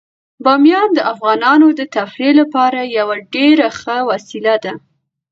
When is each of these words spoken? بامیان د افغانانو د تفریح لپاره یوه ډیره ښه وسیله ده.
بامیان 0.43 0.89
د 0.95 0.99
افغانانو 1.13 1.67
د 1.79 1.81
تفریح 1.95 2.31
لپاره 2.41 2.79
یوه 2.97 3.15
ډیره 3.35 3.67
ښه 3.79 3.97
وسیله 4.11 4.55
ده. 4.63 4.73